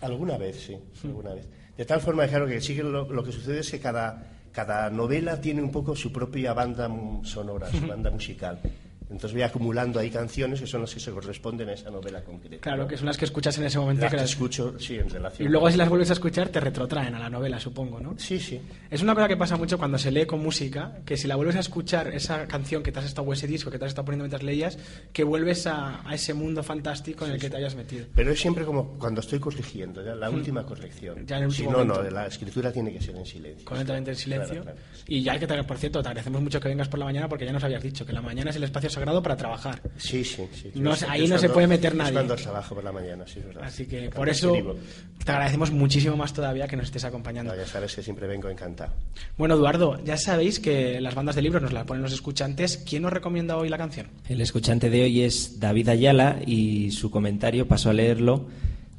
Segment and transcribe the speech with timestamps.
[0.00, 1.46] Alguna vez, sí, alguna vez.
[1.76, 5.40] De tal forma, claro, que sí que lo, que sucede es que cada, cada novela
[5.40, 6.88] tiene un poco su propia banda
[7.22, 8.60] sonora, su banda musical.
[9.10, 12.62] Entonces voy acumulando ahí canciones que son las que se corresponden a esa novela concreta.
[12.62, 14.02] Claro, que son las que escuchas en ese momento.
[14.02, 15.46] Las que las escucho, sí, en relación.
[15.46, 18.14] Y luego si las vuelves a escuchar te retrotraen a la novela, supongo, ¿no?
[18.18, 18.60] Sí, sí.
[18.90, 21.56] Es una cosa que pasa mucho cuando se lee con música, que si la vuelves
[21.56, 24.06] a escuchar, esa canción que te has estado, o ese disco que te has estado
[24.06, 24.78] poniendo mientras leías,
[25.12, 28.06] que vuelves a, ese mundo fantástico en el que te hayas metido.
[28.14, 30.34] Pero es siempre como cuando estoy corrigiendo, ya la hmm.
[30.34, 31.26] última corrección.
[31.26, 33.64] Ya en el último si no, no, la escritura tiene que ser en silencio.
[33.64, 34.64] Completamente en silencio.
[35.06, 37.44] Y ya hay que, por cierto, te agradecemos mucho que vengas por la mañana porque
[37.44, 39.82] ya nos habías dicho que la mañana es el espacio sagrado para trabajar.
[39.96, 40.72] Sí, sí, sí.
[41.08, 42.12] ahí no se puede meter nadie.
[42.12, 43.64] cuando trabajo por la mañana, sí, es verdad.
[43.64, 44.76] Así que por eso
[45.24, 47.54] te agradecemos muchísimo más todavía que nos estés acompañando.
[47.54, 48.92] ya sabes que siempre vengo encantado.
[49.36, 52.78] Bueno, Eduardo, ya sabéis que las bandas de libros nos las ponen los escuchantes.
[52.78, 54.06] ¿Quién nos recomienda hoy la canción?
[54.28, 58.46] El escuchante de hoy es David Ayala y su comentario pasó a leerlo.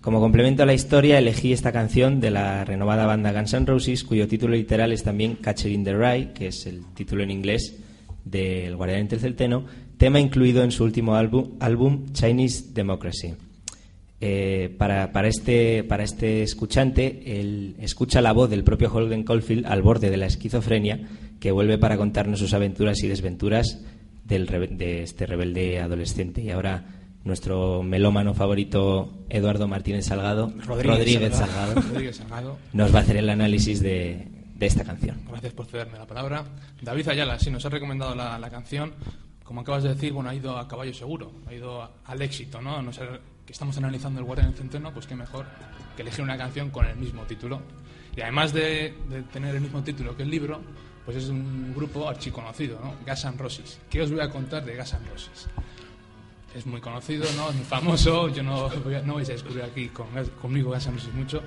[0.05, 4.03] Como complemento a la historia, elegí esta canción de la renovada banda Guns N' Roses,
[4.03, 7.79] cuyo título literal es también Catcher in the Rye, que es el título en inglés
[8.23, 9.65] del Guardián entre el Celteno,
[9.97, 13.33] tema incluido en su último álbum, Chinese Democracy.
[14.21, 19.65] Eh, para, para, este, para este escuchante, él escucha la voz del propio Holden Caulfield
[19.65, 21.07] al borde de la esquizofrenia,
[21.39, 23.83] que vuelve para contarnos sus aventuras y desventuras
[24.23, 24.47] del,
[24.77, 26.41] de este rebelde adolescente.
[26.41, 26.85] Y ahora
[27.23, 34.27] nuestro melómano favorito, Eduardo Martínez Salgado, Rodríguez, Salgado, nos va a hacer el análisis de,
[34.55, 35.17] de esta canción.
[35.27, 36.45] Gracias por cederme la palabra.
[36.81, 38.93] David Ayala, sí, nos ha recomendado la, la canción
[39.45, 42.81] como acabas de decir, bueno, ha ido a caballo seguro, ha ido al éxito, ¿no?
[42.81, 45.45] no ser que estamos analizando el Guardián del Centeno, pues qué mejor
[45.95, 47.61] que elegir una canción con el mismo título.
[48.15, 48.95] Y además de,
[49.31, 50.61] tener el mismo título que el libro,
[51.05, 52.95] pues es un grupo archiconocido, ¿no?
[53.05, 53.79] Gas and Roses.
[53.89, 55.47] ¿Qué os voy a contar de Gas and Roses?
[56.55, 57.49] Es muy conocido, ¿no?
[57.49, 58.69] Es muy famoso, yo no,
[59.05, 61.43] no vais a descubrir aquí conmigo Gas and Roses mucho.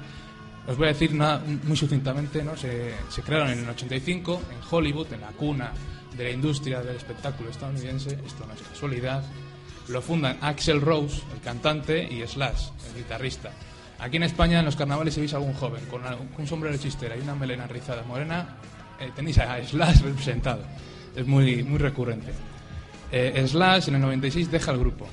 [0.68, 2.56] Os voy a decir muy sucintamente, ¿no?
[2.56, 5.72] Se, se crearon en el 85 en Hollywood, en la cuna
[6.14, 9.24] de la industria del espectáculo estadounidense, esto no es casualidad,
[9.88, 13.50] lo fundan Axel Rose, el cantante, y Slash, el guitarrista.
[13.98, 16.02] Aquí en España, en los carnavales, si veis algún joven con
[16.38, 18.56] un sombrero de chistera y una melena rizada morena,
[19.00, 20.62] eh, tenéis a Slash representado.
[21.16, 22.32] Es muy, muy recurrente.
[23.10, 25.06] Eh, Slash en el 96 deja el grupo.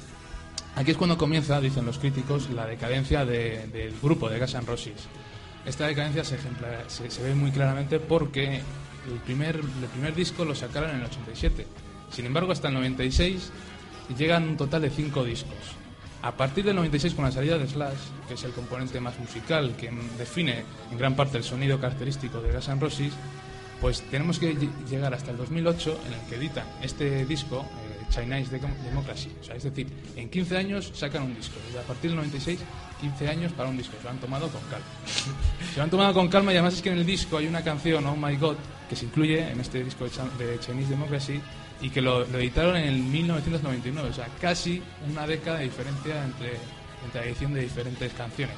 [0.75, 5.07] Aquí es cuando comienza, dicen los críticos, la decadencia del grupo de Gas N' Roses.
[5.65, 6.37] Esta decadencia se,
[7.23, 8.61] ve muy claramente porque
[9.07, 11.65] el primer, el primer disco lo sacaron en el 87.
[12.11, 13.51] Sin embargo, hasta el 96
[14.17, 15.57] llegan un total de cinco discos.
[16.21, 19.75] A partir del 96, con la salida de Slash, que es el componente más musical
[19.75, 23.13] que define en gran parte el sonido característico de Gas N' Roses,
[23.81, 24.57] pues tenemos que
[24.89, 27.65] llegar hasta el 2008 en el que editan este disco,
[28.09, 29.31] eh, Chinese Democracy.
[29.41, 31.55] O sea, es decir, en 15 años sacan un disco.
[31.73, 32.59] Y a partir del 96
[33.01, 33.95] 15 años para un disco.
[33.97, 34.85] Se lo han tomado con calma.
[35.71, 37.63] Se lo han tomado con calma y además es que en el disco hay una
[37.63, 38.55] canción, Oh My God,
[38.89, 41.41] que se incluye en este disco de Chinese Democracy
[41.81, 44.09] y que lo, editaron en el 1999.
[44.09, 46.53] O sea, casi una década de diferencia entre,
[47.03, 48.55] entre la edición de diferentes canciones.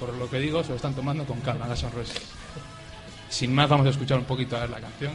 [0.00, 2.20] Por lo que digo, se lo están tomando con calma, las sonrisas.
[3.28, 5.12] Sin más, vamos a escuchar un poquito a ver la canción.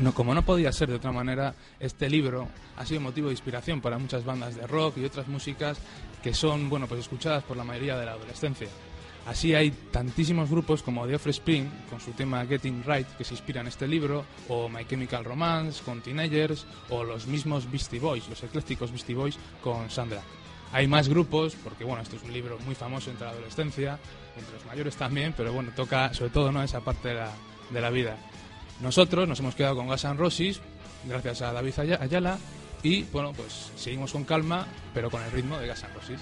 [0.00, 3.80] No como no podía ser de otra manera, este libro ha sido motivo de inspiración
[3.80, 5.78] para muchas bandas de rock y otras músicas
[6.22, 8.68] que son, bueno, pues escuchadas por la mayoría de la adolescencia.
[9.26, 13.60] Así hay tantísimos grupos como The Offspring, con su tema Getting Right, que se inspira
[13.60, 18.42] en este libro, o My Chemical Romance, con Teenagers, o los mismos Beastie Boys, los
[18.42, 20.22] eclécticos Beastie Boys, con Sandra.
[20.72, 23.98] Hay más grupos, porque bueno, esto es un libro muy famoso entre la adolescencia,
[24.36, 26.62] entre los mayores también, pero bueno, toca sobre todo ¿no?
[26.62, 27.30] esa parte de la,
[27.70, 28.16] de la vida.
[28.80, 30.60] Nosotros nos hemos quedado con Gas N' Roses,
[31.04, 32.38] gracias a David Aya- Ayala,
[32.82, 36.20] y bueno, pues seguimos con calma, pero con el ritmo de Gas N' Roses.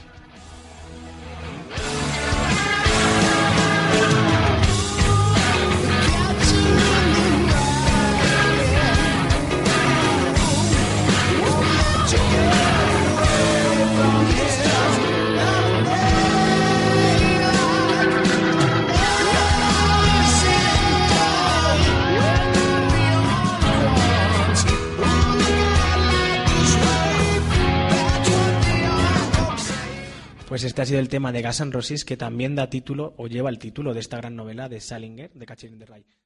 [30.56, 33.26] Pues este ha sido el tema de Gas N' Roses que también da título o
[33.26, 36.16] lleva el título de esta gran novela de Salinger, de Catcher in the Rye.